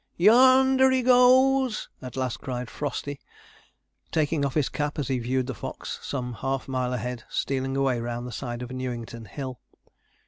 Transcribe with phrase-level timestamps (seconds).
[0.17, 3.19] 'Y o o nder he goes!' at last cried Frosty,
[4.11, 8.01] taking off his cap as he viewed the fox, some half mile ahead, stealing away
[8.01, 9.59] round the side of Newington Hill.